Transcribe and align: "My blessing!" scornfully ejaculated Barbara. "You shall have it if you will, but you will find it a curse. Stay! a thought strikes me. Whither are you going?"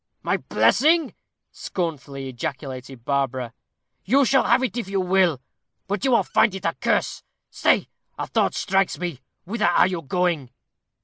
"My 0.23 0.37
blessing!" 0.37 1.13
scornfully 1.51 2.27
ejaculated 2.27 3.05
Barbara. 3.05 3.53
"You 4.03 4.25
shall 4.25 4.45
have 4.45 4.63
it 4.63 4.75
if 4.75 4.87
you 4.87 4.99
will, 4.99 5.39
but 5.87 6.03
you 6.03 6.09
will 6.09 6.23
find 6.23 6.55
it 6.55 6.65
a 6.65 6.73
curse. 6.81 7.21
Stay! 7.51 7.87
a 8.17 8.25
thought 8.25 8.55
strikes 8.55 8.97
me. 8.97 9.21
Whither 9.45 9.67
are 9.67 9.85
you 9.85 10.01
going?" 10.01 10.49